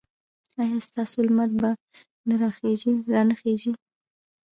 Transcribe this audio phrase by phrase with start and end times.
[0.61, 1.69] ایا ستاسو لمر به
[3.11, 3.71] را نه خېژي؟